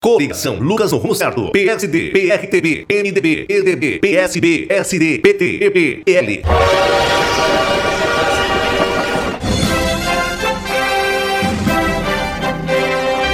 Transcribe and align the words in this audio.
Coligação 0.00 0.60
Lucas 0.60 0.92
no. 0.92 1.50
PSD, 1.50 2.10
PRTB, 2.10 2.86
MDB, 2.88 3.46
EDB, 3.48 3.98
PSB, 3.98 4.68
SD, 4.70 5.18
PT, 5.18 5.58
EP, 5.60 6.04
PL. 6.04 6.42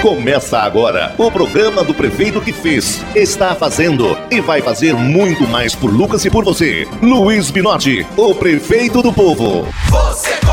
Começa 0.00 0.58
agora 0.58 1.14
o 1.18 1.30
programa 1.30 1.84
do 1.84 1.92
prefeito 1.92 2.40
que 2.40 2.52
fez, 2.52 3.04
está 3.14 3.54
fazendo 3.54 4.16
e 4.30 4.40
vai 4.40 4.62
fazer 4.62 4.94
muito 4.94 5.46
mais 5.46 5.74
por 5.74 5.92
Lucas 5.92 6.24
e 6.24 6.30
por 6.30 6.44
você. 6.44 6.88
Luiz 7.02 7.50
Binotti, 7.50 8.06
o 8.16 8.34
prefeito 8.34 9.02
do 9.02 9.12
povo. 9.12 9.68
Você 9.90 10.43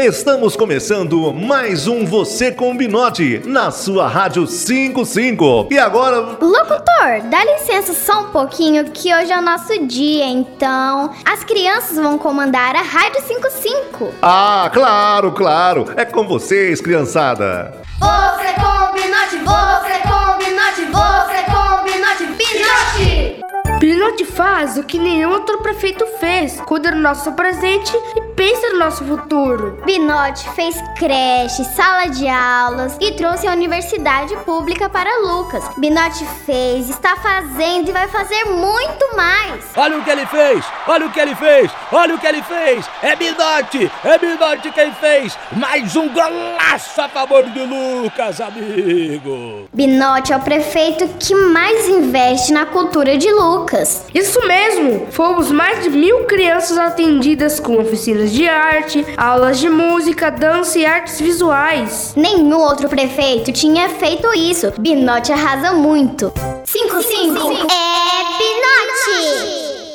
Estamos 0.00 0.54
começando 0.54 1.34
mais 1.34 1.88
um 1.88 2.06
Você 2.06 2.52
com 2.52 2.76
Binotti 2.76 3.42
na 3.44 3.72
sua 3.72 4.06
Rádio 4.06 4.46
55. 4.46 5.66
E 5.72 5.76
agora, 5.76 6.20
Locutor, 6.40 7.28
dá 7.28 7.44
licença 7.44 7.92
só 7.92 8.20
um 8.20 8.30
pouquinho 8.30 8.92
que 8.92 9.12
hoje 9.12 9.32
é 9.32 9.36
o 9.36 9.42
nosso 9.42 9.76
dia, 9.88 10.24
então 10.24 11.12
as 11.24 11.42
crianças 11.42 11.96
vão 11.96 12.16
comandar 12.16 12.76
a 12.76 12.82
Rádio 12.82 13.20
55. 13.22 14.14
ah, 14.22 14.70
claro, 14.72 15.32
claro, 15.32 15.86
é 15.96 16.04
com 16.04 16.24
vocês, 16.28 16.80
criançada. 16.80 17.74
Você 17.98 18.52
combinote, 18.54 19.36
você 19.38 19.98
combinote, 20.06 20.84
você 20.92 21.42
combinote, 21.50 22.24
Binote! 22.38 23.78
Pinote 23.80 24.24
faz 24.24 24.78
o 24.78 24.84
que 24.84 24.96
nenhum 24.96 25.30
outro 25.30 25.58
prefeito 25.58 26.06
fez. 26.20 26.60
Cuida 26.60 26.92
do 26.92 26.98
nosso 26.98 27.32
presente 27.32 27.92
e 28.16 28.27
pensa 28.38 28.68
no 28.68 28.78
nosso 28.78 29.04
futuro. 29.04 29.82
Binote 29.84 30.48
fez 30.50 30.76
creche, 30.96 31.64
sala 31.74 32.06
de 32.06 32.28
aulas 32.28 32.96
e 33.00 33.10
trouxe 33.12 33.48
a 33.48 33.52
universidade 33.52 34.36
pública 34.44 34.88
para 34.88 35.10
Lucas. 35.18 35.64
Binote 35.76 36.24
fez, 36.46 36.88
está 36.88 37.16
fazendo 37.16 37.88
e 37.88 37.92
vai 37.92 38.06
fazer 38.06 38.44
muito 38.44 39.16
mais. 39.16 39.64
Olha 39.76 39.98
o 39.98 40.04
que 40.04 40.10
ele 40.10 40.24
fez! 40.26 40.64
Olha 40.86 41.06
o 41.06 41.10
que 41.10 41.18
ele 41.18 41.34
fez! 41.34 41.70
Olha 41.90 42.14
o 42.14 42.18
que 42.18 42.26
ele 42.28 42.42
fez! 42.44 42.88
É 43.02 43.16
Binote! 43.16 43.90
É 44.04 44.18
Binote 44.18 44.70
quem 44.70 44.92
fez! 44.92 45.36
Mais 45.56 45.96
um 45.96 46.08
golaço 46.08 47.00
a 47.00 47.08
favor 47.08 47.42
de 47.42 47.60
Lucas, 47.60 48.40
amigo! 48.40 49.68
Binote 49.74 50.32
é 50.32 50.36
o 50.36 50.40
prefeito 50.40 51.08
que 51.18 51.34
mais 51.34 51.88
investe 51.88 52.52
na 52.52 52.66
cultura 52.66 53.18
de 53.18 53.28
Lucas. 53.32 54.04
Isso 54.14 54.46
mesmo! 54.46 55.08
Fomos 55.10 55.50
mais 55.50 55.82
de 55.82 55.90
mil 55.90 56.24
crianças 56.26 56.78
atendidas 56.78 57.58
com 57.58 57.76
oficinas 57.78 58.27
de 58.32 58.48
arte, 58.48 59.06
aulas 59.16 59.58
de 59.58 59.68
música, 59.68 60.30
dança 60.30 60.78
e 60.78 60.86
artes 60.86 61.20
visuais. 61.20 62.14
Nenhum 62.16 62.58
outro 62.58 62.88
prefeito 62.88 63.52
tinha 63.52 63.88
feito 63.88 64.32
isso. 64.34 64.72
Binote 64.78 65.32
arrasa 65.32 65.72
muito. 65.72 66.32
55 66.64 67.38
é 67.52 68.18
Binote! 68.38 69.88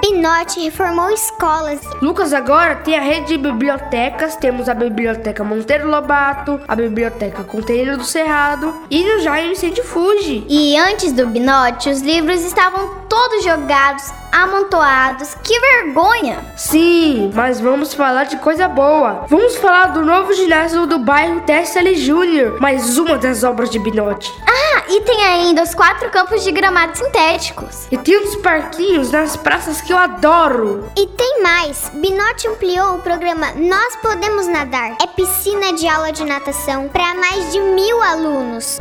Binote 0.00 0.60
reformou 0.60 1.10
escolas. 1.10 1.80
Lucas 2.00 2.32
agora 2.32 2.76
tem 2.76 2.96
a 2.96 3.02
rede 3.02 3.28
de 3.28 3.38
bibliotecas, 3.38 4.36
temos 4.36 4.68
a 4.68 4.74
Biblioteca 4.74 5.44
Monteiro 5.44 5.88
Lobato, 5.88 6.60
a 6.66 6.74
Biblioteca 6.74 7.44
Conteúdo 7.44 7.98
do 7.98 8.04
Cerrado 8.04 8.74
e 8.90 9.02
no 9.04 9.20
Jaime 9.20 9.54
Sede 9.56 9.82
Fuji. 9.82 10.46
E 10.48 10.76
antes 10.78 11.12
do 11.12 11.26
Binote, 11.26 11.90
os 11.90 12.00
livros 12.00 12.42
estavam 12.44 13.00
todos 13.08 13.44
jogados, 13.44 14.12
amontoados. 14.32 15.34
Que 15.42 15.58
vergonha! 15.60 16.38
Sim, 16.56 17.30
mas 17.34 17.60
vamos 17.60 17.94
falar 17.94 18.24
de 18.24 18.36
coisa 18.38 18.68
boa. 18.68 19.24
Vamos 19.28 19.56
falar 19.56 19.86
do 19.86 20.04
novo 20.04 20.32
ginásio 20.32 20.86
do 20.86 20.98
bairro 20.98 21.40
Tessali 21.42 21.96
Júnior, 21.96 22.60
mais 22.60 22.98
uma 22.98 23.18
das 23.18 23.42
obras 23.44 23.70
de 23.70 23.78
Binote. 23.78 24.32
Ah, 24.46 24.82
e 24.88 25.00
tem 25.02 25.24
ainda 25.24 25.62
os 25.62 25.74
quatro 25.74 26.10
campos 26.10 26.42
de 26.44 26.52
gramados 26.52 26.98
sintéticos. 26.98 27.86
E 27.90 27.96
tem 27.96 28.18
uns 28.18 28.36
parquinhos 28.36 29.10
nas 29.10 29.36
praças 29.36 29.80
que 29.80 29.92
eu 29.92 29.98
adoro. 29.98 30.90
E 30.96 31.06
tem 31.06 31.42
mais! 31.42 31.90
Binote 31.94 32.48
ampliou 32.48 32.96
o 32.96 33.02
programa 33.02 33.52
Nós 33.56 33.96
Podemos 33.96 34.46
Nadar. 34.46 34.96
É 35.02 35.06
piscina 35.06 35.72
de 35.72 35.88
aula 35.88 36.12
de 36.12 36.24
natação 36.24 36.88
para 36.88 37.14
mais 37.14 37.52
de 37.52 37.60
mil 37.60 38.02
alunos. 38.02 38.80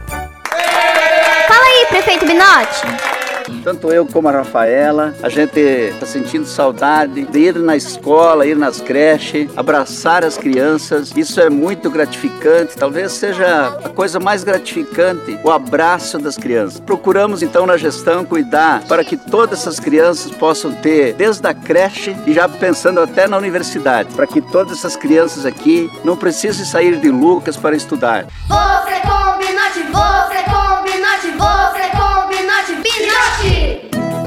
Fala 1.47 1.65
aí, 1.65 1.85
prefeito 1.87 2.25
Binote! 2.25 3.18
Tanto 3.63 3.91
eu 3.91 4.05
como 4.05 4.27
a 4.27 4.31
Rafaela, 4.31 5.13
a 5.21 5.29
gente 5.29 5.59
está 5.59 6.05
sentindo 6.05 6.45
saudade 6.45 7.25
de 7.25 7.39
ir 7.39 7.55
na 7.55 7.75
escola, 7.75 8.45
ir 8.45 8.55
nas 8.55 8.81
creches, 8.81 9.49
abraçar 9.55 10.23
as 10.23 10.37
crianças. 10.37 11.13
Isso 11.15 11.39
é 11.39 11.49
muito 11.49 11.89
gratificante, 11.89 12.75
talvez 12.75 13.11
seja 13.11 13.67
a 13.83 13.89
coisa 13.89 14.19
mais 14.19 14.43
gratificante, 14.43 15.39
o 15.43 15.51
abraço 15.51 16.17
das 16.17 16.37
crianças. 16.37 16.79
Procuramos 16.79 17.43
então 17.43 17.65
na 17.65 17.77
gestão 17.77 18.25
cuidar 18.25 18.83
para 18.87 19.03
que 19.03 19.17
todas 19.17 19.59
essas 19.59 19.79
crianças 19.79 20.31
possam 20.31 20.71
ter, 20.71 21.13
desde 21.13 21.45
a 21.47 21.53
creche 21.53 22.15
e 22.25 22.33
já 22.33 22.47
pensando 22.47 22.99
até 22.99 23.27
na 23.27 23.37
universidade, 23.37 24.13
para 24.13 24.27
que 24.27 24.41
todas 24.41 24.77
essas 24.77 24.95
crianças 24.95 25.45
aqui 25.45 25.89
não 26.03 26.15
precisem 26.15 26.65
sair 26.65 26.97
de 26.99 27.09
Lucas 27.09 27.57
para 27.57 27.75
estudar. 27.75 28.25
Você 28.47 28.99
combinote, 29.01 29.83
você 29.91 30.43
combinote, 30.43 31.31
você 31.31 31.89
combinote, 31.95 31.99
Binote! 31.99 32.08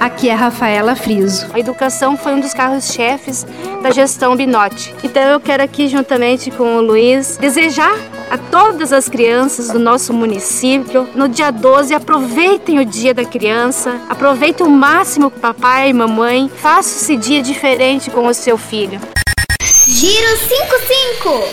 Aqui 0.03 0.29
é 0.29 0.35
Rafaela 0.35 0.97
Friso. 0.97 1.47
A 1.55 1.61
educação 1.61 2.17
foi 2.17 2.33
um 2.33 2.41
dos 2.41 2.53
carros-chefes 2.53 3.47
da 3.85 3.93
gestão 3.93 4.35
Binote. 4.35 4.93
Então 5.05 5.23
eu 5.23 5.39
quero 5.39 5.63
aqui, 5.63 5.87
juntamente 5.87 6.51
com 6.51 6.79
o 6.79 6.81
Luiz, 6.81 7.37
desejar 7.37 7.95
a 8.29 8.37
todas 8.37 8.93
as 8.93 9.09
crianças 9.09 9.69
do 9.69 9.79
nosso 9.79 10.13
município, 10.13 11.09
no 11.15 11.29
dia 11.29 11.53
12, 11.53 11.95
aproveitem 11.95 12.81
o 12.81 12.85
dia 12.85 13.15
da 13.15 13.25
criança, 13.25 14.01
aproveitem 14.09 14.67
o 14.67 14.71
máximo 14.71 15.31
com 15.31 15.39
papai 15.39 15.91
e 15.91 15.93
mamãe, 15.93 16.51
faça 16.53 17.01
esse 17.01 17.17
dia 17.17 17.41
diferente 17.41 18.11
com 18.11 18.27
o 18.27 18.35
seu 18.35 18.59
filho. 18.59 19.01
Giro 19.87 20.37
55! 20.37 21.45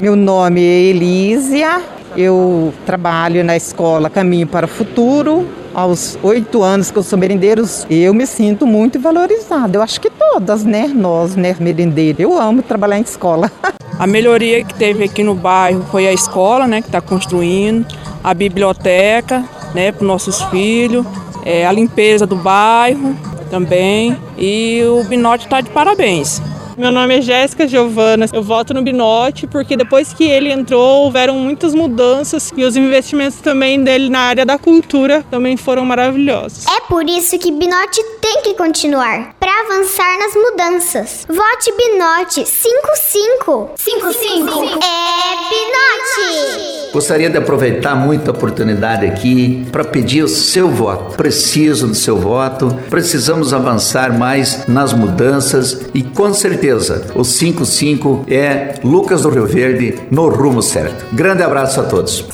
Meu 0.00 0.16
nome 0.16 0.62
é 0.62 0.80
Elísia, 0.84 1.82
eu 2.16 2.72
trabalho 2.84 3.44
na 3.44 3.56
escola 3.56 4.10
Caminho 4.10 4.46
para 4.46 4.66
o 4.66 4.68
Futuro. 4.68 5.48
Aos 5.74 6.18
oito 6.22 6.62
anos 6.62 6.90
que 6.90 6.98
eu 6.98 7.02
sou 7.02 7.18
merendeiro, 7.18 7.64
eu 7.88 8.12
me 8.12 8.26
sinto 8.26 8.66
muito 8.66 9.00
valorizada. 9.00 9.78
Eu 9.78 9.82
acho 9.82 10.00
que 10.00 10.10
todas, 10.10 10.64
né? 10.64 10.86
Nós, 10.94 11.34
né, 11.34 11.56
merendeiros. 11.58 12.20
Eu 12.20 12.38
amo 12.38 12.62
trabalhar 12.62 12.98
em 12.98 13.02
escola. 13.02 13.50
A 13.98 14.06
melhoria 14.06 14.64
que 14.64 14.74
teve 14.74 15.04
aqui 15.04 15.22
no 15.22 15.34
bairro 15.34 15.84
foi 15.90 16.08
a 16.08 16.12
escola, 16.12 16.66
né, 16.66 16.80
que 16.80 16.88
está 16.88 17.00
construindo, 17.00 17.86
a 18.24 18.34
biblioteca, 18.34 19.44
né, 19.74 19.92
para 19.92 20.02
os 20.02 20.08
nossos 20.08 20.42
filhos, 20.44 21.06
é, 21.44 21.64
a 21.66 21.70
limpeza 21.70 22.26
do 22.26 22.34
bairro 22.34 23.14
também. 23.48 24.16
E 24.36 24.82
o 24.84 25.04
Binote 25.04 25.44
está 25.44 25.60
de 25.60 25.70
parabéns. 25.70 26.42
Meu 26.76 26.90
nome 26.90 27.18
é 27.18 27.20
Jéssica 27.20 27.68
Giovana. 27.68 28.26
Eu 28.32 28.42
voto 28.42 28.72
no 28.72 28.82
Binote 28.82 29.46
porque 29.46 29.76
depois 29.76 30.12
que 30.12 30.24
ele 30.24 30.50
entrou, 30.50 31.04
houveram 31.04 31.34
muitas 31.34 31.74
mudanças 31.74 32.50
e 32.56 32.64
os 32.64 32.76
investimentos 32.76 33.40
também 33.40 33.82
dele 33.82 34.08
na 34.08 34.20
área 34.20 34.46
da 34.46 34.58
cultura 34.58 35.24
também 35.30 35.56
foram 35.56 35.84
maravilhosos. 35.84 36.64
É 36.66 36.80
por 36.88 37.08
isso 37.08 37.38
que 37.38 37.52
Binote 37.52 38.02
tem 38.20 38.42
que 38.42 38.54
continuar 38.54 39.34
para 39.38 39.52
avançar 39.60 40.18
nas 40.18 40.34
mudanças. 40.34 41.26
Vote 41.28 41.72
Binote 41.76 42.46
55. 42.46 43.70
55 43.76 44.78
É! 44.82 45.41
Gostaria 46.92 47.30
de 47.30 47.38
aproveitar 47.38 47.94
muito 47.94 48.30
a 48.30 48.34
oportunidade 48.34 49.06
aqui 49.06 49.66
para 49.72 49.82
pedir 49.82 50.22
o 50.22 50.28
seu 50.28 50.68
voto. 50.68 51.16
Preciso 51.16 51.88
do 51.88 51.94
seu 51.94 52.18
voto. 52.18 52.76
Precisamos 52.90 53.54
avançar 53.54 54.16
mais 54.16 54.66
nas 54.66 54.92
mudanças 54.92 55.86
e 55.94 56.02
com 56.02 56.34
certeza 56.34 57.06
o 57.14 57.24
55 57.24 58.26
é 58.28 58.74
Lucas 58.84 59.22
do 59.22 59.30
Rio 59.30 59.46
Verde 59.46 59.94
no 60.10 60.28
rumo 60.28 60.62
certo. 60.62 61.06
Grande 61.14 61.42
abraço 61.42 61.80
a 61.80 61.84
todos. 61.84 62.26